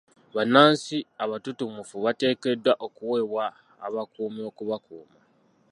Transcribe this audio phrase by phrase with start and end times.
[0.35, 3.45] Bannansi abatutumufu bateekeddwa okuweebwa
[3.85, 5.19] abakuumi okubakuuma.